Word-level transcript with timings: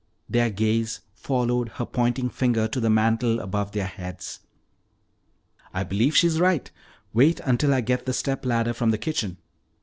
Their 0.27 0.49
gaze 0.49 1.01
followed 1.13 1.69
her 1.73 1.85
pointing 1.85 2.27
finger 2.31 2.67
to 2.67 2.79
the 2.79 2.89
mantel 2.89 3.39
above 3.39 3.73
their 3.73 3.85
heads. 3.85 4.39
"I 5.75 5.83
believe 5.83 6.17
she's 6.17 6.39
right! 6.39 6.71
Wait 7.13 7.39
until 7.41 7.71
I 7.71 7.81
get 7.81 8.07
the 8.07 8.13
step 8.13 8.43
ladder 8.43 8.73
from 8.73 8.89
the 8.89 8.97
kitchen." 8.97 9.37